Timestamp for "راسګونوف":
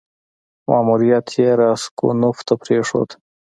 1.61-2.37